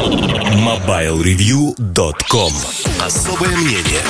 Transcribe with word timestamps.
MobileReview.com 0.00 2.52
Особое 3.04 3.54
мнение 3.54 4.00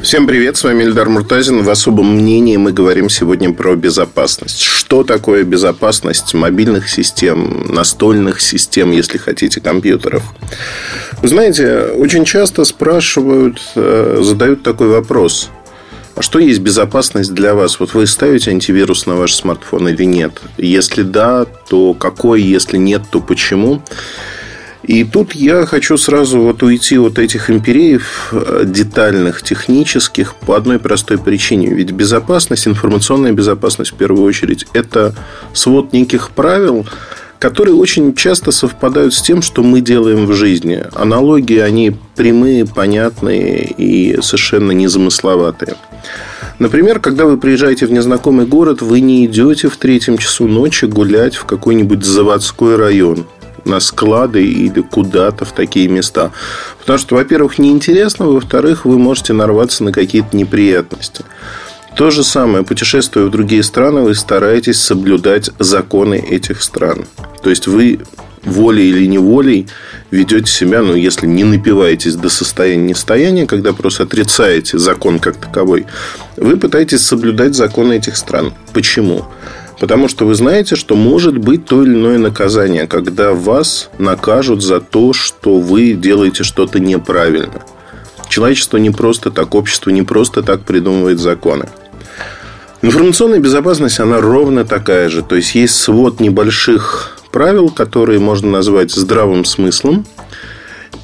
Всем 0.00 0.28
привет, 0.28 0.56
с 0.56 0.62
вами 0.62 0.84
Эльдар 0.84 1.08
Муртазин. 1.08 1.64
В 1.64 1.70
особом 1.70 2.14
мнении 2.14 2.56
мы 2.56 2.72
говорим 2.72 3.08
сегодня 3.08 3.52
про 3.52 3.74
безопасность. 3.74 4.60
Что 4.60 5.02
такое 5.02 5.42
безопасность 5.42 6.34
мобильных 6.34 6.88
систем, 6.88 7.66
настольных 7.68 8.40
систем, 8.40 8.92
если 8.92 9.18
хотите, 9.18 9.60
компьютеров? 9.60 10.22
Вы 11.20 11.26
знаете, 11.26 11.86
очень 11.96 12.24
часто 12.24 12.64
спрашивают, 12.64 13.60
э, 13.74 14.20
задают 14.22 14.62
такой 14.62 14.86
вопрос. 14.86 15.50
А 16.20 16.22
что 16.22 16.38
есть 16.38 16.60
безопасность 16.60 17.32
для 17.32 17.54
вас? 17.54 17.80
Вот 17.80 17.94
вы 17.94 18.06
ставите 18.06 18.50
антивирус 18.50 19.06
на 19.06 19.16
ваш 19.16 19.34
смартфон 19.34 19.88
или 19.88 20.04
нет? 20.04 20.42
Если 20.58 21.02
да, 21.02 21.46
то 21.46 21.94
какой? 21.94 22.42
Если 22.42 22.76
нет, 22.76 23.04
то 23.10 23.22
почему? 23.22 23.82
И 24.82 25.04
тут 25.04 25.34
я 25.34 25.64
хочу 25.64 25.96
сразу 25.96 26.42
вот 26.42 26.62
уйти 26.62 26.98
от 26.98 27.18
этих 27.18 27.48
империев 27.48 28.32
э, 28.32 28.64
детальных, 28.66 29.40
технических 29.40 30.34
по 30.34 30.56
одной 30.56 30.78
простой 30.78 31.16
причине. 31.16 31.68
Ведь 31.68 31.92
безопасность, 31.92 32.68
информационная 32.68 33.32
безопасность 33.32 33.92
в 33.92 33.96
первую 33.96 34.22
очередь, 34.24 34.66
это 34.74 35.14
свод 35.54 35.94
неких 35.94 36.32
правил, 36.32 36.84
которые 37.40 37.74
очень 37.74 38.14
часто 38.14 38.52
совпадают 38.52 39.14
с 39.14 39.22
тем, 39.22 39.40
что 39.40 39.62
мы 39.62 39.80
делаем 39.80 40.26
в 40.26 40.34
жизни. 40.34 40.84
Аналогии, 40.92 41.58
они 41.58 41.96
прямые, 42.14 42.66
понятные 42.66 43.64
и 43.64 44.20
совершенно 44.20 44.72
незамысловатые. 44.72 45.74
Например, 46.58 47.00
когда 47.00 47.24
вы 47.24 47.38
приезжаете 47.38 47.86
в 47.86 47.92
незнакомый 47.92 48.44
город, 48.44 48.82
вы 48.82 49.00
не 49.00 49.24
идете 49.24 49.68
в 49.70 49.78
третьем 49.78 50.18
часу 50.18 50.46
ночи 50.46 50.84
гулять 50.84 51.34
в 51.34 51.46
какой-нибудь 51.46 52.04
заводской 52.04 52.76
район 52.76 53.26
на 53.64 53.80
склады 53.80 54.44
или 54.44 54.82
куда-то 54.82 55.46
в 55.46 55.52
такие 55.52 55.88
места. 55.88 56.32
Потому 56.78 56.98
что, 56.98 57.14
во-первых, 57.14 57.58
неинтересно, 57.58 58.26
во-вторых, 58.26 58.84
вы 58.84 58.98
можете 58.98 59.32
нарваться 59.32 59.82
на 59.82 59.92
какие-то 59.92 60.36
неприятности. 60.36 61.24
То 62.00 62.10
же 62.10 62.24
самое, 62.24 62.64
путешествуя 62.64 63.26
в 63.26 63.30
другие 63.30 63.62
страны, 63.62 64.00
вы 64.00 64.14
стараетесь 64.14 64.80
соблюдать 64.80 65.50
законы 65.58 66.14
этих 66.14 66.62
стран. 66.62 67.04
То 67.42 67.50
есть 67.50 67.66
вы 67.66 68.00
волей 68.42 68.88
или 68.88 69.04
неволей 69.04 69.66
ведете 70.10 70.50
себя, 70.50 70.80
ну, 70.80 70.94
если 70.94 71.26
не 71.26 71.44
напиваетесь 71.44 72.14
до 72.14 72.30
состояния 72.30 72.84
нестояния, 72.84 73.46
когда 73.46 73.74
просто 73.74 74.04
отрицаете 74.04 74.78
закон 74.78 75.18
как 75.18 75.36
таковой, 75.36 75.84
вы 76.38 76.56
пытаетесь 76.56 77.02
соблюдать 77.02 77.54
законы 77.54 77.98
этих 77.98 78.16
стран. 78.16 78.54
Почему? 78.72 79.26
Потому 79.78 80.08
что 80.08 80.24
вы 80.24 80.34
знаете, 80.34 80.76
что 80.76 80.96
может 80.96 81.36
быть 81.36 81.66
то 81.66 81.82
или 81.82 81.92
иное 81.92 82.16
наказание, 82.16 82.86
когда 82.86 83.34
вас 83.34 83.90
накажут 83.98 84.62
за 84.62 84.80
то, 84.80 85.12
что 85.12 85.58
вы 85.58 85.92
делаете 85.92 86.44
что-то 86.44 86.80
неправильно. 86.80 87.60
Человечество 88.30 88.78
не 88.78 88.88
просто 88.88 89.30
так, 89.30 89.54
общество 89.54 89.90
не 89.90 90.02
просто 90.02 90.42
так 90.42 90.62
придумывает 90.62 91.18
законы. 91.18 91.68
Информационная 92.82 93.40
безопасность, 93.40 94.00
она 94.00 94.20
ровно 94.20 94.64
такая 94.64 95.08
же. 95.08 95.22
То 95.22 95.36
есть, 95.36 95.54
есть 95.54 95.74
свод 95.74 96.20
небольших 96.20 97.18
правил, 97.30 97.68
которые 97.68 98.18
можно 98.18 98.50
назвать 98.50 98.90
здравым 98.90 99.44
смыслом. 99.44 100.06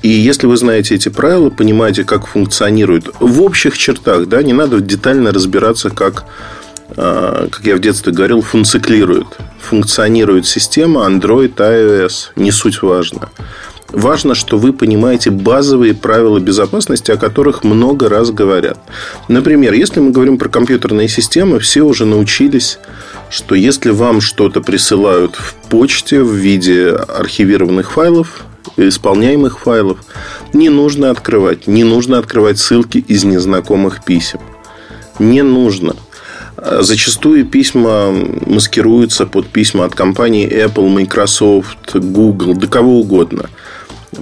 И 0.03 0.09
если 0.09 0.47
вы 0.47 0.57
знаете 0.57 0.95
эти 0.95 1.09
правила, 1.09 1.51
понимаете, 1.51 2.05
как 2.05 2.27
функционируют 2.27 3.11
в 3.21 3.43
общих 3.43 3.77
чертах, 3.77 4.27
да, 4.27 4.43
не 4.43 4.53
надо 4.53 4.81
детально 4.81 5.33
разбираться, 5.33 5.91
как 5.91 6.25
а, 6.97 7.49
как 7.51 7.65
я 7.67 7.77
в 7.77 7.81
детстве 7.81 8.13
говорил, 8.13 8.41
функциклирует. 8.43 9.27
Функционирует 9.61 10.47
система 10.47 11.07
Android, 11.09 11.55
iOS. 11.55 12.31
Не 12.37 12.53
суть 12.53 12.83
важно. 12.83 13.31
Важно, 13.93 14.35
что 14.35 14.59
вы 14.59 14.73
понимаете 14.73 15.31
базовые 15.31 15.95
правила 15.95 16.39
безопасности, 16.39 17.13
о 17.13 17.17
которых 17.17 17.65
много 17.65 18.09
раз 18.09 18.31
говорят. 18.31 18.79
Например, 19.29 19.73
если 19.73 20.01
мы 20.01 20.11
говорим 20.11 20.39
про 20.39 20.49
компьютерные 20.49 21.09
системы, 21.09 21.61
все 21.61 21.83
уже 21.83 22.05
научились, 22.05 22.79
что 23.31 23.55
если 23.55 23.91
вам 23.91 24.21
что-то 24.21 24.61
присылают 24.61 25.37
в 25.37 25.55
почте 25.69 26.23
в 26.23 26.33
виде 26.33 26.91
архивированных 26.91 27.93
файлов, 27.93 28.45
исполняемых 28.77 29.61
файлов, 29.61 29.99
не 30.53 30.69
нужно 30.69 31.11
открывать. 31.11 31.67
Не 31.67 31.85
нужно 31.85 32.19
открывать 32.19 32.59
ссылки 32.59 32.99
из 32.99 33.25
незнакомых 33.25 34.05
писем. 34.05 34.41
Не 35.19 35.43
нужно. 35.43 35.95
Зачастую 36.81 37.45
письма 37.45 38.11
маскируются 38.11 39.27
под 39.27 39.47
письма 39.49 39.85
от 39.85 39.95
компаний 39.95 40.47
Apple, 40.47 40.89
Microsoft, 40.89 41.95
Google, 41.95 42.55
да 42.55 42.67
кого 42.67 43.01
угодно. 43.01 43.51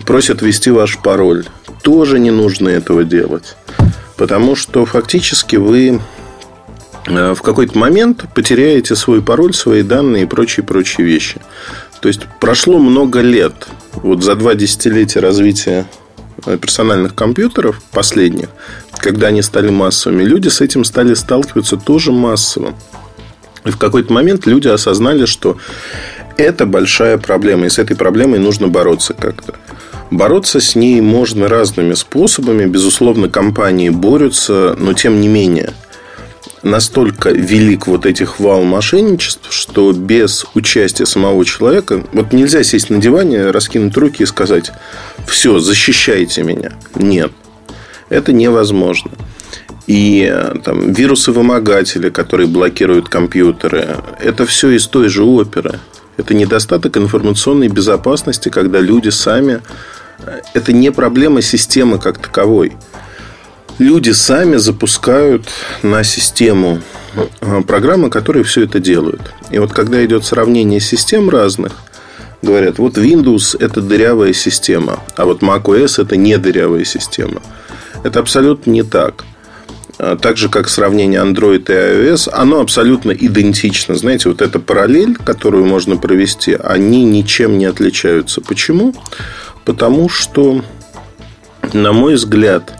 Просят 0.07 0.43
ввести 0.43 0.71
ваш 0.71 0.99
пароль. 0.99 1.47
Тоже 1.83 2.19
не 2.19 2.31
нужно 2.31 2.69
этого 2.69 3.05
делать. 3.05 3.57
Потому 4.17 4.57
что 4.57 4.85
фактически 4.87 5.57
вы 5.57 6.01
э, 7.07 7.35
в 7.35 7.43
какой-то 7.43 7.79
момент 7.79 8.25
потеряете 8.35 8.97
свой 8.97 9.23
пароль, 9.23 9.55
свои 9.55 9.83
данные 9.83 10.25
и 10.25 10.27
прочие-прочие 10.27 11.07
вещи. 11.07 11.41
То 12.01 12.09
есть 12.09 12.23
прошло 12.41 12.79
много 12.79 13.21
лет. 13.21 13.69
Вот 13.95 14.23
за 14.23 14.35
два 14.35 14.55
десятилетия 14.55 15.21
развития 15.21 15.87
Э, 16.47 16.59
персональных 16.59 17.15
компьютеров 17.15 17.81
последних, 17.91 18.49
когда 18.99 19.29
они 19.29 19.41
стали 19.41 19.71
массовыми, 19.71 20.25
люди 20.25 20.49
с 20.49 20.61
этим 20.61 20.85
стали 20.85 21.15
сталкиваться 21.15 21.77
тоже 21.77 22.13
массово. 22.13 22.75
И 23.65 23.71
в 23.71 23.79
какой-то 23.79 24.13
момент 24.13 24.45
люди 24.45 24.69
осознали, 24.69 25.25
что 25.25 25.57
это 26.37 26.67
большая 26.67 27.17
проблема, 27.17 27.67
и 27.67 27.71
с 27.71 27.79
этой 27.79 27.97
проблемой 27.97 28.41
нужно 28.41 28.69
бороться 28.69 29.15
как-то. 29.15 29.55
Бороться 30.11 30.61
с 30.61 30.75
ней 30.75 31.01
можно 31.01 31.49
разными 31.49 31.95
способами. 31.95 32.67
Безусловно, 32.67 33.29
компании 33.29 33.89
борются, 33.89 34.77
но 34.79 34.93
тем 34.93 35.21
не 35.21 35.29
менее– 35.29 35.73
настолько 36.65 37.31
велик 37.31 37.87
вот 37.87 38.07
этих 38.07 38.41
вал 38.41 38.65
мошенничеств, 38.65 39.53
что 39.53 39.93
без 39.93 40.47
участия 40.55 41.07
самого 41.07 41.45
человека, 41.45 42.05
вот 42.13 42.33
нельзя 42.33 42.65
сесть 42.65 42.91
на 42.91 42.99
диване, 42.99 43.51
раскинуть 43.51 43.97
руки 43.97 44.23
и 44.23 44.27
сказать, 44.27 44.73
все, 45.29 45.59
защищайте 45.59 46.43
меня. 46.43 46.73
Нет, 46.97 47.33
это 48.09 48.33
невозможно. 48.33 49.13
И 49.87 50.35
там, 50.65 50.93
вирусы-вымогатели, 50.93 52.09
которые 52.09 52.47
блокируют 52.47 53.11
компьютеры, 53.11 53.99
это 54.21 54.47
все 54.47 54.71
из 54.71 54.87
той 54.87 55.09
же 55.09 55.23
оперы. 55.23 55.79
Это 56.17 56.35
недостаток 56.35 56.97
информационной 56.97 57.69
безопасности, 57.69 58.49
когда 58.49 58.81
люди 58.81 59.09
сами... 59.09 59.61
Это 60.55 60.73
не 60.73 60.93
проблема 60.93 61.43
системы 61.43 61.99
как 61.99 62.19
таковой 62.19 62.73
люди 63.79 64.11
сами 64.11 64.57
запускают 64.57 65.49
на 65.83 66.05
систему 66.05 66.81
э, 67.41 67.63
программы, 67.63 68.11
которые 68.11 68.45
все 68.45 68.65
это 68.65 68.79
делают. 68.79 69.33
И 69.51 69.59
вот 69.59 69.73
когда 69.73 70.05
идет 70.05 70.25
сравнение 70.25 70.81
систем 70.81 71.29
разных, 71.29 71.73
говорят, 72.43 72.79
вот 72.79 72.99
Windows 72.99 73.57
это 73.59 73.81
дырявая 73.81 74.33
система, 74.33 75.01
а 75.17 75.25
вот 75.25 75.43
macOS 75.43 76.01
это 76.01 76.17
не 76.17 76.37
дырявая 76.39 76.85
система. 76.85 77.43
Это 78.03 78.21
абсолютно 78.21 78.71
не 78.71 78.83
так. 78.83 79.25
А 80.07 80.17
так 80.17 80.37
же, 80.37 80.51
как 80.51 80.69
сравнение 80.69 81.23
Android 81.23 81.65
и 81.69 82.13
iOS, 82.13 82.29
оно 82.31 82.61
абсолютно 82.61 83.11
идентично. 83.11 83.95
Знаете, 83.95 84.29
вот 84.29 84.43
эта 84.43 84.59
параллель, 84.61 85.17
которую 85.17 85.65
можно 85.65 85.97
провести, 85.97 86.53
они 86.63 87.05
ничем 87.05 87.57
не 87.57 87.65
отличаются. 87.65 88.43
Почему? 88.43 88.95
Потому 89.65 90.11
что, 90.11 90.63
на 91.73 91.95
мой 91.95 92.17
взгляд, 92.17 92.75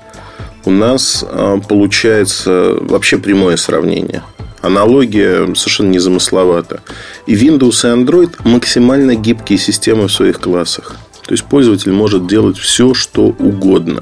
у 0.67 0.71
нас 0.71 1.25
а, 1.27 1.61
получается 1.61 2.77
вообще 2.79 3.17
прямое 3.17 3.57
сравнение. 3.57 4.23
Аналогия 4.61 5.47
совершенно 5.55 5.93
незамысловата. 5.93 6.83
И 7.27 7.35
Windows 7.35 7.87
и 7.87 8.05
Android 8.05 8.33
максимально 8.45 9.15
гибкие 9.15 9.59
системы 9.59 10.09
в 10.09 10.13
своих 10.13 10.41
классах. 10.41 10.97
То 11.27 11.33
есть 11.33 11.45
пользователь 11.45 11.93
может 11.93 12.27
делать 12.27 12.59
все, 12.59 12.93
что 12.93 13.23
угодно. 13.23 14.01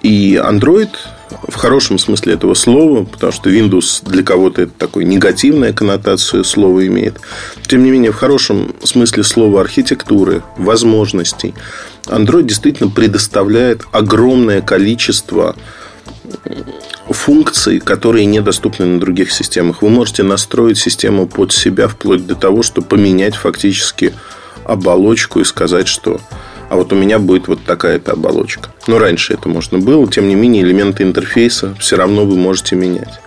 И 0.00 0.40
Android 0.42 0.88
в 1.48 1.54
хорошем 1.54 1.98
смысле 1.98 2.34
этого 2.34 2.54
слова, 2.54 3.04
потому 3.04 3.32
что 3.32 3.50
Windows 3.50 4.02
для 4.04 4.22
кого-то 4.22 4.62
это 4.62 4.72
такой 4.76 5.04
негативная 5.04 5.72
коннотацию 5.72 6.44
слова 6.44 6.86
имеет. 6.86 7.20
Тем 7.66 7.82
не 7.84 7.90
менее, 7.90 8.12
в 8.12 8.16
хорошем 8.16 8.74
смысле 8.82 9.24
слова 9.24 9.60
архитектуры, 9.60 10.42
возможностей, 10.56 11.54
Android 12.06 12.44
действительно 12.44 12.90
предоставляет 12.90 13.82
огромное 13.92 14.62
количество 14.62 15.54
функций, 17.08 17.80
которые 17.80 18.24
недоступны 18.24 18.86
на 18.86 19.00
других 19.00 19.32
системах. 19.32 19.82
Вы 19.82 19.90
можете 19.90 20.22
настроить 20.22 20.78
систему 20.78 21.26
под 21.26 21.52
себя 21.52 21.88
вплоть 21.88 22.26
до 22.26 22.34
того, 22.34 22.62
что 22.62 22.82
поменять 22.82 23.34
фактически 23.34 24.14
оболочку 24.64 25.40
и 25.40 25.44
сказать, 25.44 25.88
что 25.88 26.20
а 26.70 26.76
вот 26.76 26.92
у 26.92 26.96
меня 26.96 27.18
будет 27.18 27.48
вот 27.48 27.64
такая-то 27.64 28.12
оболочка. 28.12 28.70
Но 28.86 29.00
раньше 29.00 29.34
это 29.34 29.48
можно 29.48 29.78
было, 29.78 30.06
тем 30.10 30.28
не 30.28 30.36
менее 30.36 30.62
элементы 30.62 31.02
интерфейса 31.02 31.74
все 31.80 31.96
равно 31.96 32.24
вы 32.24 32.36
можете 32.36 32.76
менять. 32.76 33.20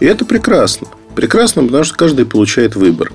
И 0.00 0.06
это 0.06 0.24
прекрасно. 0.24 0.88
Прекрасно, 1.14 1.62
потому 1.62 1.84
что 1.84 1.94
каждый 1.94 2.26
получает 2.26 2.74
выбор. 2.74 3.12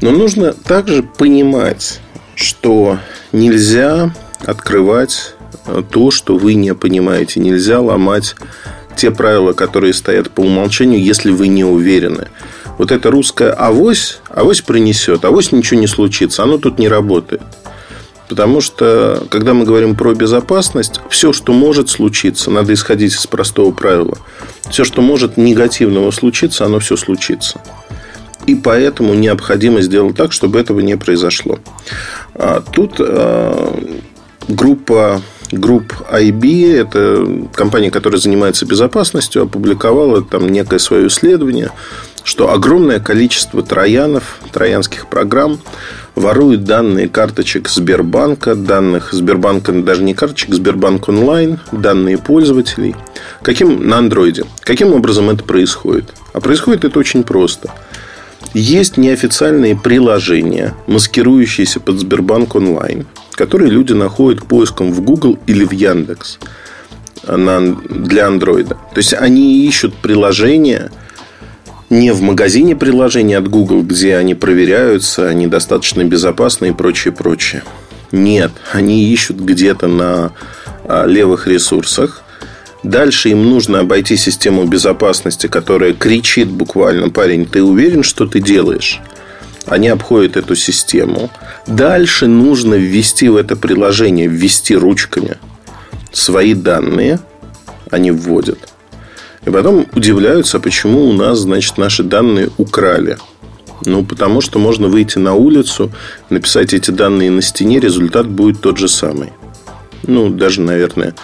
Но 0.00 0.10
нужно 0.10 0.54
также 0.54 1.02
понимать, 1.02 2.00
что 2.34 2.98
нельзя 3.30 4.14
открывать 4.42 5.34
то, 5.90 6.10
что 6.10 6.38
вы 6.38 6.54
не 6.54 6.74
понимаете. 6.74 7.40
Нельзя 7.40 7.80
ломать 7.80 8.36
те 8.96 9.10
правила, 9.10 9.52
которые 9.52 9.92
стоят 9.92 10.30
по 10.30 10.40
умолчанию, 10.40 11.02
если 11.02 11.30
вы 11.30 11.48
не 11.48 11.64
уверены. 11.64 12.28
Вот 12.78 12.90
это 12.90 13.10
русская 13.10 13.52
авось, 13.52 14.20
авось 14.30 14.62
принесет, 14.62 15.26
авось 15.26 15.52
ничего 15.52 15.78
не 15.78 15.88
случится, 15.88 16.42
оно 16.42 16.56
тут 16.56 16.78
не 16.78 16.88
работает. 16.88 17.42
Потому 18.28 18.60
что, 18.60 19.26
когда 19.30 19.52
мы 19.54 19.64
говорим 19.64 19.94
про 19.94 20.14
безопасность, 20.14 21.00
все, 21.10 21.32
что 21.32 21.52
может 21.52 21.90
случиться, 21.90 22.50
надо 22.50 22.72
исходить 22.72 23.12
из 23.12 23.26
простого 23.26 23.70
правила. 23.70 24.16
Все, 24.70 24.84
что 24.84 25.02
может 25.02 25.36
негативного 25.36 26.10
случиться, 26.10 26.64
оно 26.64 26.78
все 26.78 26.96
случится. 26.96 27.60
И 28.46 28.54
поэтому 28.54 29.14
необходимо 29.14 29.80
сделать 29.82 30.16
так, 30.16 30.32
чтобы 30.32 30.58
этого 30.58 30.80
не 30.80 30.96
произошло. 30.96 31.58
А 32.34 32.60
тут 32.60 32.94
а, 32.98 33.74
группа 34.48 35.22
групп 35.52 35.92
IB, 36.10 36.74
это 36.74 37.48
компания, 37.54 37.90
которая 37.90 38.20
занимается 38.20 38.66
безопасностью, 38.66 39.42
опубликовала 39.42 40.22
там 40.22 40.48
некое 40.48 40.78
свое 40.78 41.06
исследование, 41.06 41.70
что 42.24 42.50
огромное 42.50 43.00
количество 43.00 43.62
троянов, 43.62 44.38
троянских 44.52 45.06
программ 45.06 45.60
воруют 46.14 46.64
данные 46.64 47.08
карточек 47.08 47.68
Сбербанка, 47.68 48.54
данных 48.54 49.12
Сбербанка, 49.12 49.72
даже 49.72 50.02
не 50.02 50.14
карточек, 50.14 50.54
Сбербанк 50.54 51.08
онлайн, 51.08 51.58
данные 51.72 52.18
пользователей. 52.18 52.94
Каким 53.42 53.88
на 53.88 53.98
андроиде? 53.98 54.44
Каким 54.60 54.92
образом 54.92 55.30
это 55.30 55.44
происходит? 55.44 56.14
А 56.32 56.40
происходит 56.40 56.84
это 56.84 56.98
очень 56.98 57.24
просто. 57.24 57.70
Есть 58.52 58.96
неофициальные 58.96 59.76
приложения, 59.76 60.74
маскирующиеся 60.86 61.80
под 61.80 61.98
Сбербанк 61.98 62.54
онлайн, 62.54 63.06
которые 63.32 63.70
люди 63.70 63.92
находят 63.92 64.44
поиском 64.44 64.92
в 64.92 65.00
Google 65.00 65.38
или 65.46 65.64
в 65.64 65.72
Яндекс 65.72 66.38
для 67.26 68.26
андроида. 68.26 68.74
То 68.74 68.98
есть 68.98 69.14
они 69.14 69.66
ищут 69.66 69.94
приложения 69.94 70.92
не 71.90 72.12
в 72.12 72.22
магазине 72.22 72.76
приложений 72.76 73.34
от 73.34 73.48
Google, 73.48 73.82
где 73.82 74.16
они 74.16 74.34
проверяются, 74.34 75.28
они 75.28 75.46
достаточно 75.46 76.04
безопасны 76.04 76.68
и 76.70 76.72
прочее, 76.72 77.12
прочее. 77.12 77.62
Нет, 78.12 78.52
они 78.72 79.12
ищут 79.12 79.38
где-то 79.38 79.88
на 79.88 80.32
а, 80.84 81.06
левых 81.06 81.46
ресурсах. 81.46 82.22
Дальше 82.82 83.30
им 83.30 83.48
нужно 83.48 83.80
обойти 83.80 84.16
систему 84.16 84.64
безопасности, 84.64 85.46
которая 85.46 85.94
кричит 85.94 86.48
буквально, 86.48 87.08
парень, 87.08 87.46
ты 87.46 87.62
уверен, 87.62 88.02
что 88.02 88.26
ты 88.26 88.40
делаешь? 88.40 89.00
Они 89.66 89.88
обходят 89.88 90.36
эту 90.36 90.54
систему. 90.54 91.30
Дальше 91.66 92.26
нужно 92.26 92.74
ввести 92.74 93.28
в 93.28 93.36
это 93.36 93.56
приложение, 93.56 94.26
ввести 94.26 94.76
ручками 94.76 95.38
свои 96.12 96.52
данные. 96.52 97.18
Они 97.90 98.10
вводят. 98.10 98.73
И 99.46 99.50
потом 99.50 99.86
удивляются, 99.94 100.58
почему 100.58 101.08
у 101.08 101.12
нас, 101.12 101.40
значит, 101.40 101.76
наши 101.78 102.02
данные 102.02 102.50
украли. 102.56 103.18
Ну, 103.84 104.04
потому 104.04 104.40
что 104.40 104.58
можно 104.58 104.88
выйти 104.88 105.18
на 105.18 105.34
улицу, 105.34 105.90
написать 106.30 106.72
эти 106.72 106.90
данные 106.90 107.30
на 107.30 107.42
стене, 107.42 107.80
результат 107.80 108.26
будет 108.26 108.60
тот 108.60 108.78
же 108.78 108.88
самый. 108.88 109.32
Ну, 110.06 110.30
даже, 110.30 110.60
наверное, 110.60 111.14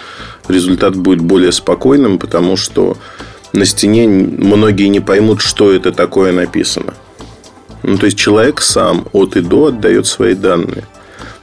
результат 0.47 0.95
будет 0.95 1.21
более 1.21 1.51
спокойным, 1.51 2.19
потому 2.19 2.57
что 2.57 2.97
на 3.53 3.65
стене 3.65 4.07
многие 4.07 4.87
не 4.87 4.99
поймут, 4.99 5.41
что 5.41 5.71
это 5.71 5.91
такое 5.91 6.31
написано. 6.31 6.93
Ну, 7.83 7.97
то 7.97 8.05
есть 8.05 8.17
человек 8.17 8.61
сам 8.61 9.07
от 9.11 9.35
и 9.35 9.41
до 9.41 9.67
отдает 9.67 10.05
свои 10.05 10.35
данные. 10.35 10.85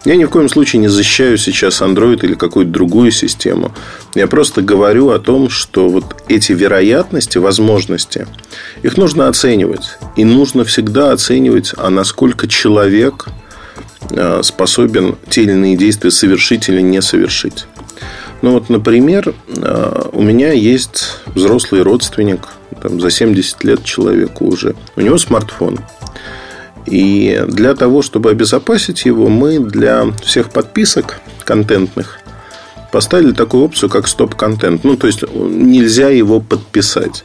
Я 0.09 0.17
ни 0.17 0.25
в 0.25 0.31
коем 0.31 0.49
случае 0.49 0.81
не 0.81 0.89
защищаю 0.89 1.37
сейчас 1.37 1.83
Android 1.83 2.25
или 2.25 2.33
какую-то 2.33 2.73
другую 2.73 3.11
систему. 3.11 3.73
Я 4.15 4.27
просто 4.27 4.63
говорю 4.63 5.11
о 5.11 5.19
том, 5.19 5.51
что 5.51 5.91
вот 5.91 6.23
эти 6.29 6.53
вероятности, 6.53 7.37
возможности, 7.37 8.27
их 8.83 8.97
нужно 8.97 9.29
оценивать. 9.29 9.99
И 10.17 10.25
нужно 10.25 10.65
всегда 10.65 11.13
оценивать, 11.13 11.75
а 11.77 11.91
насколько 11.91 12.49
человек 12.49 13.27
э, 14.13 14.41
способен 14.43 15.17
те 15.29 15.43
или 15.43 15.53
иные 15.53 15.77
действия 15.77 16.11
совершить 16.11 16.71
или 16.71 16.81
не 16.81 17.03
совершить. 17.03 17.67
Ну 18.41 18.53
вот, 18.53 18.71
например, 18.71 19.35
э, 19.59 20.03
у 20.13 20.23
меня 20.23 20.53
есть 20.53 21.19
взрослый 21.27 21.83
родственник, 21.83 22.49
там, 22.81 22.99
за 22.99 23.11
70 23.11 23.63
лет 23.63 23.85
человеку 23.85 24.47
уже. 24.47 24.75
У 24.97 25.03
него 25.03 25.19
смартфон. 25.19 25.81
И 26.91 27.45
для 27.47 27.75
того, 27.75 28.01
чтобы 28.01 28.31
обезопасить 28.31 29.05
его, 29.05 29.29
мы 29.29 29.59
для 29.59 30.07
всех 30.23 30.51
подписок 30.51 31.21
контентных 31.45 32.21
поставили 32.91 33.33
такую 33.33 33.65
опцию, 33.65 33.91
как 33.91 34.09
стоп-контент. 34.09 34.83
Ну, 34.83 34.97
то 34.97 35.07
есть, 35.07 35.23
нельзя 35.35 36.09
его 36.09 36.41
подписать. 36.41 37.25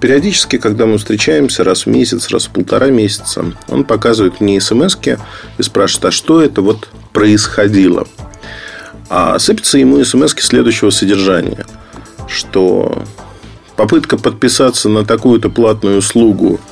Периодически, 0.00 0.56
когда 0.56 0.86
мы 0.86 0.96
встречаемся 0.96 1.62
раз 1.62 1.84
в 1.84 1.90
месяц, 1.90 2.30
раз 2.30 2.46
в 2.46 2.50
полтора 2.50 2.86
месяца, 2.86 3.44
он 3.68 3.84
показывает 3.84 4.40
мне 4.40 4.58
смс 4.62 4.96
и 5.58 5.62
спрашивает, 5.62 6.06
а 6.06 6.10
что 6.10 6.40
это 6.40 6.62
вот 6.62 6.88
происходило? 7.12 8.08
А 9.10 9.38
сыпется 9.38 9.76
ему 9.76 10.02
смс 10.02 10.34
следующего 10.38 10.88
содержания, 10.88 11.66
что 12.26 13.04
попытка 13.76 14.16
подписаться 14.16 14.88
на 14.88 15.04
такую-то 15.04 15.50
платную 15.50 15.98
услугу– 15.98 16.58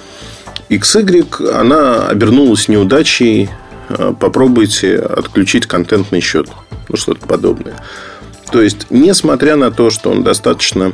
XY, 0.77 1.51
она 1.51 2.09
обернулась 2.09 2.69
неудачей. 2.69 3.51
Э, 3.89 4.15
попробуйте 4.19 4.99
отключить 4.99 5.67
контентный 5.67 6.21
счет. 6.21 6.49
Ну, 6.89 6.97
что-то 6.97 7.27
подобное. 7.27 7.75
То 8.51 8.61
есть, 8.61 8.87
несмотря 8.91 9.57
на 9.57 9.71
то, 9.71 9.91
что 9.91 10.11
он 10.11 10.23
достаточно 10.23 10.93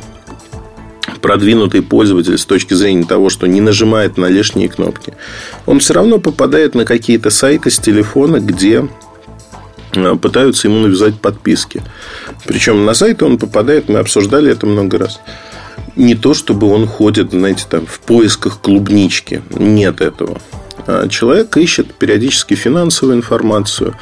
продвинутый 1.21 1.83
пользователь 1.83 2.39
с 2.39 2.45
точки 2.45 2.75
зрения 2.75 3.05
того, 3.05 3.31
что 3.31 3.47
не 3.47 3.61
нажимает 3.61 4.17
на 4.17 4.27
лишние 4.27 4.69
кнопки, 4.69 5.15
он 5.67 5.81
все 5.81 5.95
равно 5.95 6.19
попадает 6.19 6.75
на 6.75 6.85
какие-то 6.85 7.31
сайты 7.31 7.71
с 7.71 7.79
телефона, 7.79 8.41
где 8.41 8.89
э, 9.95 10.15
пытаются 10.17 10.69
ему 10.69 10.81
навязать 10.81 11.21
подписки. 11.21 11.83
Причем 12.47 12.85
на 12.85 12.95
сайты 12.95 13.25
он 13.25 13.39
попадает, 13.39 13.89
мы 13.89 13.99
обсуждали 13.99 14.53
это 14.53 14.67
много 14.67 14.99
раз 14.99 15.21
не 15.99 16.15
то, 16.15 16.33
чтобы 16.33 16.69
он 16.73 16.87
ходит, 16.87 17.33
знаете, 17.33 17.65
там 17.69 17.85
в 17.85 18.01
поисках 18.01 18.61
клубнички. 18.61 19.43
Нет 19.51 20.01
этого. 20.01 20.41
А 20.87 21.09
человек 21.09 21.57
ищет 21.57 21.93
периодически 21.95 22.55
финансовую 22.55 23.17
информацию, 23.17 23.95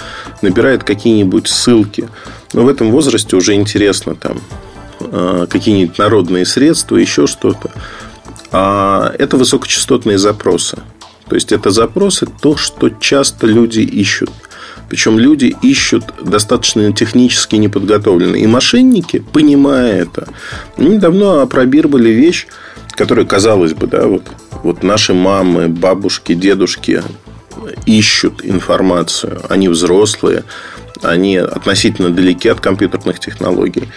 набирает 0.43 0.85
какие-нибудь 0.85 1.49
ссылки. 1.49 2.09
Но 2.53 2.63
в 2.63 2.69
этом 2.69 2.91
возрасте 2.91 3.35
уже 3.35 3.55
интересно 3.55 4.15
там 4.15 4.39
а, 5.01 5.47
какие-нибудь 5.47 5.99
народные 5.99 6.45
средства, 6.45 6.97
еще 6.97 7.27
что-то. 7.27 7.71
А 8.53 9.13
это 9.19 9.37
высокочастотные 9.37 10.19
запросы. 10.19 10.79
То 11.29 11.35
есть 11.35 11.51
это 11.51 11.71
запросы 11.71 12.29
то, 12.41 12.57
что 12.57 12.91
часто 12.91 13.47
люди 13.47 13.81
ищут. 13.81 14.31
Причем 14.89 15.19
люди 15.19 15.55
ищут 15.63 16.05
достаточно 16.23 16.93
технически 16.93 17.57
неподготовленные. 17.57 18.43
И 18.43 18.47
мошенники, 18.47 19.25
понимая 19.33 20.03
это, 20.03 20.29
недавно 20.77 21.43
опробировали 21.43 22.11
вещь, 22.11 22.47
которая, 22.91 23.27
казалось 23.27 23.75
бы, 23.75 23.87
да, 23.87 24.07
вот, 24.07 24.23
вот 24.63 24.83
наши 24.83 25.13
мамы, 25.13 25.69
бабушки, 25.69 26.35
дедушки 26.35 27.03
ищут 27.85 28.45
информацию. 28.45 29.43
Они 29.49 29.69
взрослые, 29.69 30.45
они 31.03 31.37
относительно 31.37 32.11
далеки 32.11 32.49
от 32.49 32.61
компьютерных 32.61 33.19
технологий. 33.19 33.89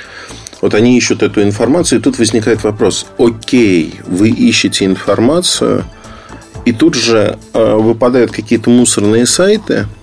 Вот 0.62 0.74
они 0.74 0.98
ищут 0.98 1.22
эту 1.24 1.44
информацию, 1.44 2.00
и 2.00 2.02
тут 2.02 2.18
возникает 2.18 2.64
вопрос. 2.64 3.06
Окей, 3.18 3.94
вы 4.08 4.30
ищете 4.30 4.86
информацию, 4.86 5.86
и 6.66 6.74
тут 6.74 6.96
же 6.96 7.38
э, 7.54 7.76
выпадают 7.76 8.32
какие-то 8.32 8.72
мусорные 8.72 9.28
сайты– 9.28 9.86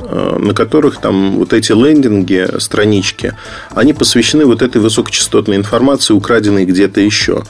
на 0.00 0.54
которых 0.54 0.98
там 1.00 1.36
вот 1.36 1.52
эти 1.52 1.72
лендинги, 1.72 2.48
странички, 2.58 3.34
они 3.70 3.92
посвящены 3.92 4.46
вот 4.46 4.62
этой 4.62 4.80
высокочастотной 4.80 5.56
информации, 5.56 6.14
украденной 6.14 6.64
где-то 6.64 7.00
еще. 7.00 7.44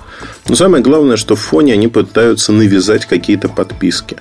Но 0.49 0.57
самое 0.57 0.83
главное, 0.83 1.17
что 1.17 1.37
в 1.37 1.41
фоне 1.41 1.75
они 1.75 1.89
пытаются 1.89 2.53
навязать 2.53 3.07
какие-то 3.07 3.49
подписки. 3.49 4.17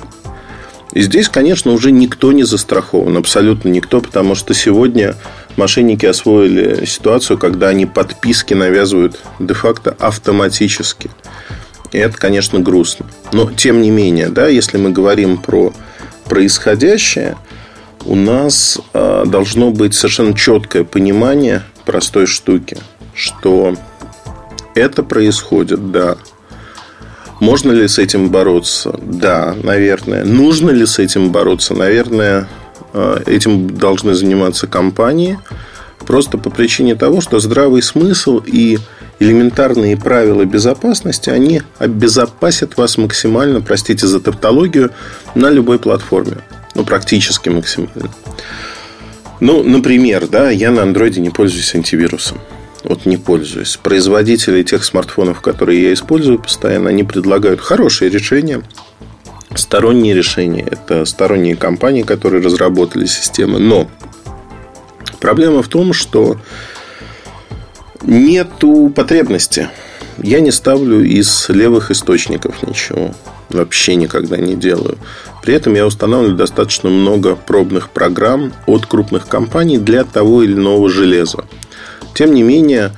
И 0.93 1.01
здесь, 1.01 1.29
конечно, 1.29 1.71
уже 1.71 1.91
никто 1.91 2.31
не 2.31 2.43
застрахован, 2.43 3.17
абсолютно 3.17 3.69
никто, 3.69 4.01
потому 4.01 4.33
что 4.33 4.55
сегодня 4.55 5.15
мошенники 5.55 6.05
освоили 6.05 6.85
ситуацию, 6.85 7.37
когда 7.37 7.67
они 7.67 7.85
подписки 7.85 8.55
навязывают 8.55 9.19
де-факто 9.37 9.95
автоматически. 9.99 11.11
И 11.91 11.97
это, 11.97 12.17
конечно, 12.17 12.59
грустно. 12.59 13.05
Но, 13.33 13.51
тем 13.51 13.81
не 13.81 13.91
менее, 13.91 14.29
да, 14.29 14.47
если 14.47 14.77
мы 14.77 14.91
говорим 14.91 15.37
про 15.37 15.73
происходящее– 16.25 17.35
у 18.05 18.15
нас 18.15 18.79
э, 18.93 19.23
должно 19.25 19.71
быть 19.71 19.93
совершенно 19.93 20.33
четкое 20.33 20.83
понимание 20.83 21.63
простой 21.85 22.25
штуки, 22.25 22.77
что 23.13 23.75
это 24.75 25.03
происходит, 25.03 25.91
да. 25.91 26.17
Можно 27.39 27.71
ли 27.71 27.87
с 27.87 27.97
этим 27.99 28.29
бороться? 28.29 28.93
Да, 29.01 29.55
наверное. 29.63 30.25
Нужно 30.25 30.71
ли 30.71 30.85
с 30.85 30.99
этим 30.99 31.31
бороться? 31.31 31.73
Наверное, 31.73 32.47
э, 32.93 33.23
этим 33.25 33.77
должны 33.77 34.13
заниматься 34.13 34.67
компании. 34.67 35.39
Просто 36.05 36.37
по 36.37 36.49
причине 36.49 36.95
того, 36.95 37.21
что 37.21 37.39
здравый 37.39 37.81
смысл 37.81 38.41
и 38.45 38.79
элементарные 39.19 39.97
правила 39.97 40.43
безопасности, 40.45 41.29
они 41.29 41.61
обезопасят 41.77 42.77
вас 42.77 42.97
максимально, 42.97 43.61
простите 43.61 44.07
за 44.07 44.19
тавтологию, 44.19 44.91
на 45.35 45.49
любой 45.49 45.79
платформе. 45.79 46.37
Ну, 46.79 46.85
практически 46.85 47.49
максимально. 47.49 48.09
Ну, 49.41 49.63
например, 49.63 50.29
да, 50.29 50.49
я 50.49 50.71
на 50.71 50.83
андроиде 50.83 51.19
не 51.19 51.29
пользуюсь 51.29 51.75
антивирусом. 51.75 52.39
Вот 52.85 53.05
не 53.05 53.17
пользуюсь. 53.17 53.77
Производители 53.83 54.63
тех 54.63 54.85
смартфонов, 54.85 55.41
которые 55.41 55.83
я 55.83 55.93
использую 55.93 56.39
постоянно, 56.39 56.89
они 56.89 57.03
предлагают 57.03 57.59
хорошие 57.59 58.09
решения. 58.09 58.63
Сторонние 59.55 60.13
решения. 60.13 60.65
Это 60.71 61.03
сторонние 61.03 61.57
компании, 61.57 62.03
которые 62.03 62.41
разработали 62.41 63.07
системы. 63.07 63.59
Но 63.59 63.91
проблема 65.19 65.61
в 65.63 65.67
том, 65.67 65.91
что 65.91 66.37
нету 68.03 68.89
потребности. 68.95 69.67
Я 70.23 70.39
не 70.39 70.51
ставлю 70.51 71.03
из 71.03 71.49
левых 71.49 71.91
источников 71.91 72.65
ничего. 72.65 73.13
Вообще 73.49 73.95
никогда 73.95 74.37
не 74.37 74.55
делаю. 74.55 74.97
При 75.41 75.53
этом 75.53 75.73
я 75.73 75.85
устанавливаю 75.85 76.35
достаточно 76.35 76.89
много 76.89 77.35
пробных 77.35 77.89
программ 77.89 78.53
от 78.65 78.85
крупных 78.85 79.27
компаний 79.27 79.77
для 79.77 80.03
того 80.03 80.43
или 80.43 80.53
иного 80.53 80.89
железа. 80.89 81.45
Тем 82.13 82.33
не 82.33 82.43
менее, 82.43 82.91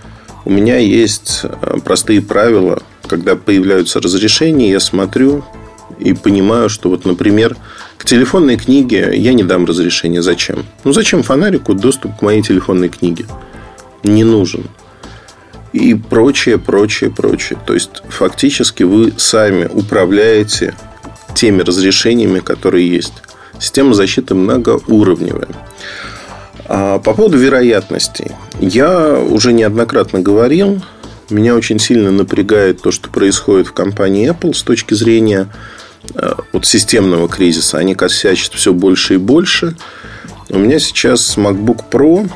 у 0.45 0.49
меня 0.49 0.77
есть 0.77 1.41
э, 1.43 1.77
простые 1.83 2.21
правила. 2.21 2.81
Когда 3.07 3.35
появляются 3.35 3.99
разрешения, 3.99 4.71
я 4.71 4.79
смотрю 4.79 5.43
и 5.99 6.13
понимаю, 6.13 6.69
что 6.69 6.89
вот, 6.89 7.05
например, 7.05 7.55
к 7.97 8.05
телефонной 8.05 8.57
книге 8.57 9.11
я 9.13 9.33
не 9.33 9.43
дам 9.43 9.65
разрешения. 9.65 10.21
Зачем? 10.21 10.65
Ну, 10.83 10.93
зачем 10.93 11.21
фонарику 11.21 11.75
доступ 11.75 12.17
к 12.17 12.21
моей 12.21 12.41
телефонной 12.41 12.89
книге? 12.89 13.25
Не 14.03 14.23
нужен. 14.23 14.65
И 15.73 15.93
прочее, 15.93 16.57
прочее, 16.57 17.11
прочее. 17.11 17.59
То 17.65 17.73
есть, 17.73 18.01
фактически 18.09 18.83
вы 18.83 19.13
сами 19.17 19.69
управляете 19.71 20.73
теми 21.33 21.61
разрешениями, 21.61 22.39
которые 22.39 22.87
есть. 22.87 23.13
Система 23.59 23.93
защиты 23.93 24.35
многоуровневая. 24.35 25.49
А 26.65 26.99
по 26.99 27.13
поводу 27.13 27.37
вероятностей. 27.37 28.31
Я 28.59 29.19
уже 29.19 29.53
неоднократно 29.53 30.19
говорил, 30.19 30.81
меня 31.31 31.55
очень 31.55 31.79
сильно 31.79 32.11
напрягает 32.11 32.81
то, 32.81 32.91
что 32.91 33.09
происходит 33.09 33.67
в 33.67 33.73
компании 33.73 34.29
Apple 34.29 34.53
с 34.53 34.63
точки 34.63 34.93
зрения 34.93 35.47
э, 36.13 36.33
вот 36.51 36.65
системного 36.65 37.29
кризиса. 37.29 37.77
Они 37.77 37.95
косячат 37.95 38.53
все 38.53 38.73
больше 38.73 39.15
и 39.15 39.17
больше. 39.17 39.75
У 40.49 40.57
меня 40.57 40.79
сейчас 40.79 41.37
MacBook 41.37 41.85
Pro, 41.89 42.29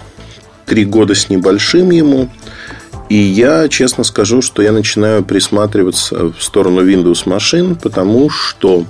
три 0.66 0.86
года 0.86 1.16
с 1.16 1.30
небольшим 1.30 1.92
ему. 1.92 2.30
И 3.10 3.16
я 3.16 3.68
честно 3.70 4.04
скажу, 4.04 4.42
что 4.42 4.62
я 4.62 4.72
начинаю 4.72 5.24
присматриваться 5.24 6.32
в 6.32 6.42
сторону 6.42 6.84
Windows 6.84 7.24
машин, 7.30 7.76
потому 7.76 8.30
что 8.30 8.86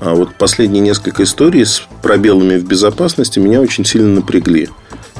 а 0.00 0.14
вот 0.14 0.34
последние 0.36 0.80
несколько 0.80 1.24
историй 1.24 1.66
с 1.66 1.82
пробелами 2.02 2.56
в 2.56 2.64
безопасности 2.64 3.38
меня 3.38 3.60
очень 3.60 3.84
сильно 3.84 4.08
напрягли. 4.08 4.68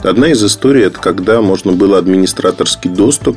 Одна 0.02 0.28
из 0.28 0.42
историй– 0.44 0.82
это 0.84 1.00
когда 1.00 1.40
можно 1.42 1.72
было 1.72 1.98
администраторский 1.98 2.90
доступ 2.90 3.36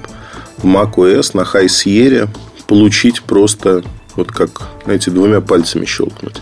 в 0.58 0.66
macOS 0.66 1.32
на 1.34 1.42
High 1.42 1.66
Sierra 1.66 2.30
получить 2.68 3.24
просто 3.24 3.84
вот 4.16 4.32
как, 4.32 4.62
знаете, 4.84 5.10
двумя 5.10 5.42
пальцами 5.42 5.86
щелкнуть. 5.86 6.42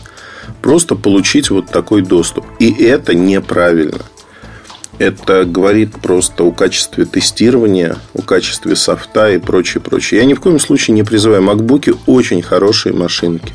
Просто 0.62 0.96
получить 0.96 1.50
вот 1.50 1.68
такой 1.68 2.02
доступ. 2.02 2.46
И 2.60 2.72
это 2.84 3.14
неправильно. 3.16 4.02
Это 5.00 5.46
говорит 5.46 5.94
просто 5.94 6.44
о 6.44 6.52
качестве 6.52 7.06
тестирования, 7.06 7.96
о 8.14 8.22
качестве 8.22 8.76
софта 8.76 9.32
и 9.32 9.38
прочее, 9.38 9.82
прочее. 9.82 10.20
Я 10.20 10.26
ни 10.26 10.34
в 10.34 10.42
коем 10.42 10.60
случае 10.60 10.94
не 10.94 11.04
призываю. 11.04 11.42
Макбуки 11.42 11.94
очень 12.06 12.42
хорошие 12.42 12.94
машинки. 12.94 13.54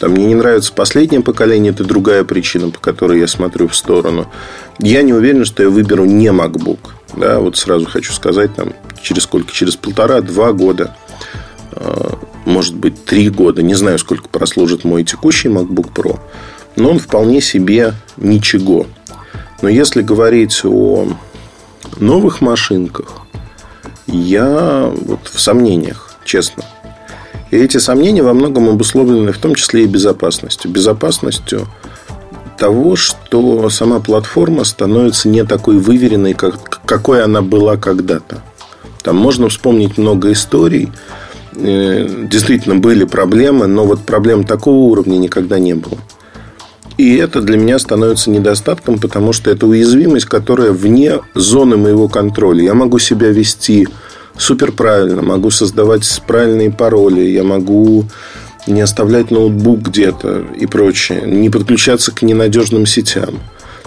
Там 0.00 0.10
мне 0.12 0.26
не 0.26 0.34
нравится 0.34 0.72
последнее 0.72 1.20
поколение, 1.20 1.72
это 1.72 1.84
другая 1.84 2.24
причина, 2.24 2.70
по 2.70 2.80
которой 2.80 3.20
я 3.20 3.28
смотрю 3.28 3.68
в 3.68 3.76
сторону. 3.76 4.28
Я 4.80 5.02
не 5.02 5.12
уверен, 5.12 5.44
что 5.44 5.62
я 5.62 5.70
выберу 5.70 6.04
не 6.04 6.26
MacBook. 6.26 6.80
Да, 7.16 7.38
вот 7.38 7.56
сразу 7.56 7.86
хочу 7.86 8.12
сказать, 8.12 8.54
там, 8.56 8.72
через 9.00 9.22
сколько? 9.22 9.52
Через 9.52 9.76
полтора-два 9.76 10.52
года 10.52 10.96
а, 11.72 12.18
может 12.44 12.74
быть, 12.74 13.04
три 13.04 13.28
года. 13.30 13.62
Не 13.62 13.74
знаю, 13.74 13.98
сколько 13.98 14.28
прослужит 14.28 14.84
мой 14.84 15.04
текущий 15.04 15.48
MacBook 15.48 15.92
Pro. 15.92 16.18
Но 16.76 16.90
он 16.90 16.98
вполне 16.98 17.40
себе 17.40 17.94
ничего. 18.16 18.86
Но 19.62 19.68
если 19.68 20.02
говорить 20.02 20.64
о 20.64 21.08
новых 21.98 22.40
машинках, 22.40 23.20
я 24.06 24.90
вот 24.94 25.20
в 25.24 25.40
сомнениях, 25.40 26.16
честно. 26.24 26.64
И 27.50 27.56
эти 27.56 27.78
сомнения 27.78 28.22
во 28.22 28.32
многом 28.32 28.68
обусловлены 28.68 29.32
в 29.32 29.38
том 29.38 29.54
числе 29.54 29.84
и 29.84 29.86
безопасностью. 29.86 30.70
Безопасностью 30.70 31.66
того, 32.58 32.94
что 32.94 33.68
сама 33.70 34.00
платформа 34.00 34.64
становится 34.64 35.28
не 35.28 35.44
такой 35.44 35.78
выверенной, 35.78 36.34
как, 36.34 36.80
какой 36.84 37.24
она 37.24 37.42
была 37.42 37.76
когда-то. 37.76 38.42
Там 39.02 39.16
можно 39.16 39.48
вспомнить 39.48 39.96
много 39.96 40.30
историй. 40.32 40.90
Э, 41.56 42.26
действительно 42.30 42.76
были 42.76 43.04
проблемы, 43.04 43.66
но 43.66 43.84
вот 43.84 44.00
проблем 44.00 44.44
такого 44.44 44.76
уровня 44.76 45.16
никогда 45.16 45.58
не 45.58 45.74
было. 45.74 45.98
И 47.00 47.16
это 47.16 47.40
для 47.40 47.56
меня 47.56 47.78
становится 47.78 48.28
недостатком, 48.28 48.98
потому 48.98 49.32
что 49.32 49.50
это 49.50 49.66
уязвимость, 49.66 50.26
которая 50.26 50.70
вне 50.70 51.20
зоны 51.34 51.78
моего 51.78 52.08
контроля. 52.08 52.62
Я 52.62 52.74
могу 52.74 52.98
себя 52.98 53.30
вести 53.30 53.88
супер 54.36 54.70
правильно, 54.72 55.22
могу 55.22 55.48
создавать 55.50 56.22
правильные 56.26 56.70
пароли, 56.70 57.22
я 57.22 57.42
могу 57.42 58.04
не 58.66 58.82
оставлять 58.82 59.30
ноутбук 59.30 59.80
где-то 59.80 60.44
и 60.60 60.66
прочее, 60.66 61.22
не 61.24 61.48
подключаться 61.48 62.12
к 62.12 62.20
ненадежным 62.20 62.84
сетям. 62.84 63.40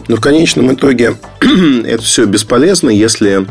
Но 0.08 0.16
в 0.16 0.20
конечном 0.20 0.74
итоге 0.74 1.14
это 1.86 2.02
все 2.02 2.26
бесполезно, 2.26 2.90
если 2.90 3.46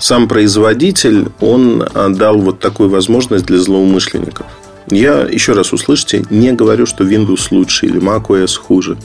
сам 0.00 0.28
производитель, 0.28 1.26
он 1.42 1.86
дал 2.16 2.38
вот 2.38 2.58
такую 2.58 2.88
возможность 2.88 3.44
для 3.44 3.58
злоумышленников. 3.58 4.46
Я, 4.90 5.22
еще 5.22 5.52
раз 5.52 5.72
услышите, 5.72 6.24
не 6.30 6.52
говорю, 6.52 6.86
что 6.86 7.04
Windows 7.04 7.48
лучше 7.50 7.86
или 7.86 8.00
macOS 8.00 8.58
хуже. 8.58 8.98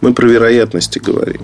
Мы 0.00 0.12
про 0.12 0.26
вероятности 0.26 0.98
говорим. 0.98 1.42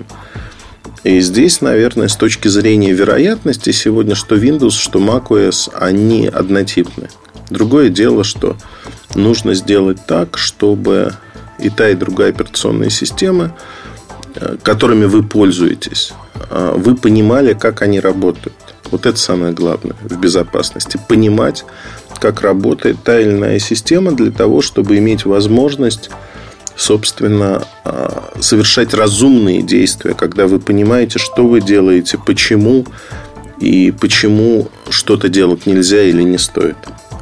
И 1.03 1.21
здесь, 1.21 1.63
наверное, 1.63 2.09
с 2.09 2.17
точки 2.17 2.49
зрения 2.49 2.93
вероятности 2.93 3.71
сегодня, 3.71 4.15
что 4.15 4.37
Windows, 4.37 4.73
что 4.73 4.99
macOS, 4.99 5.73
они 5.75 6.27
однотипны. 6.27 7.09
Другое 7.49 7.89
дело, 7.89 8.23
что 8.23 8.57
нужно 9.15 9.55
сделать 9.55 9.99
так, 10.07 10.37
чтобы 10.37 11.15
и 11.59 11.71
та, 11.71 11.89
и 11.89 11.95
другая 11.95 12.31
операционная 12.31 12.91
система, 12.91 13.57
э, 14.35 14.57
которыми 14.63 15.07
вы 15.07 15.23
пользуетесь, 15.23 16.13
э, 16.51 16.75
вы 16.77 16.97
понимали, 16.97 17.55
как 17.55 17.83
они 17.83 17.99
работают. 17.99 18.55
Вот 18.91 19.07
это 19.07 19.19
самое 19.19 19.53
главное 19.53 19.97
в 20.03 20.19
безопасности. 20.21 20.99
Понимать, 21.09 21.65
как 22.21 22.43
работает 22.43 23.03
та 23.03 23.21
или 23.21 23.31
иная 23.31 23.59
система 23.59 24.13
для 24.13 24.31
того, 24.31 24.61
чтобы 24.61 24.99
иметь 24.99 25.25
возможность 25.25 26.11
собственно, 26.77 27.63
а, 27.85 28.33
совершать 28.41 28.95
разумные 28.95 29.61
действия, 29.61 30.15
когда 30.15 30.47
вы 30.47 30.59
понимаете, 30.59 31.19
что 31.19 31.47
вы 31.47 31.61
делаете, 31.61 32.19
почему 32.25 32.87
и 33.61 33.91
почему 33.91 34.69
что-то 34.89 35.29
делать 35.29 35.67
нельзя 35.67 36.03
или 36.03 36.23
не 36.23 36.39
стоит. 36.39 36.77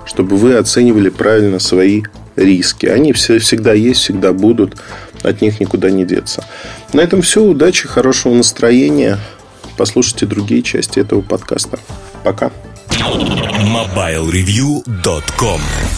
Чтобы 0.07 0.37
вы 0.37 0.55
оценивали 0.55 1.09
правильно 1.09 1.59
свои 1.59 2.05
риски. 2.37 2.87
Они 2.87 3.13
все, 3.13 3.41
всегда 3.41 3.73
есть, 3.73 4.01
всегда 4.01 4.33
будут, 4.33 4.77
от 5.23 5.43
них 5.43 5.59
никуда 5.59 5.91
не 5.91 6.05
деться. 6.05 6.45
На 6.93 7.01
этом 7.01 7.23
все. 7.23 7.43
Удачи, 7.43 7.89
хорошего 7.89 8.35
настроения. 8.35 9.19
Послушайте 9.77 10.27
другие 10.27 10.63
части 10.63 11.01
этого 11.01 11.21
подкаста. 11.21 11.81
Пока. 12.23 12.53
MobileReview.com 12.99 15.89